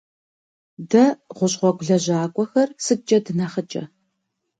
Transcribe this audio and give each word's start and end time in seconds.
Дэ, 0.89 1.05
гъущӏ 1.35 1.55
гъуэгу 1.59 1.85
лэжьакӏуэхэр, 1.87 2.69
сыткӏэ 2.83 3.17
дынэхъыкӏэ? 3.25 3.83